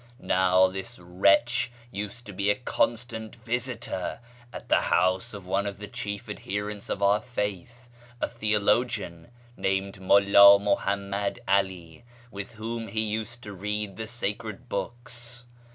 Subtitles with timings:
[0.37, 4.19] "Now this wretch used to be a constant visitor
[4.51, 7.87] at the house of one of the chief adherents of our faith,
[8.19, 15.45] a theologian named MuUa Muhammad 'Ali, with whom he used to read the sacred books.